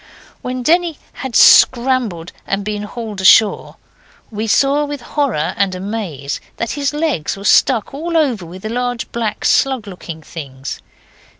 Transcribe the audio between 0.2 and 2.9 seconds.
When Denny had scrambled and been